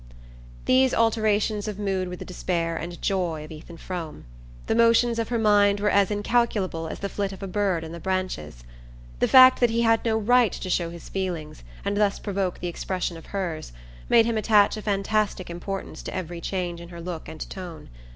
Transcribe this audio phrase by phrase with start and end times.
[0.65, 4.25] These alterations of mood were the despair and joy of Ethan Frome.
[4.65, 7.91] The motions of her mind were as incalculable as the flit of a bird in
[7.91, 8.63] the branches.
[9.19, 12.67] The fact that he had no right to show his feelings, and thus provoke the
[12.67, 13.73] expression of hers,
[14.09, 17.89] made him attach a fantastic importance to every change in her look and tone.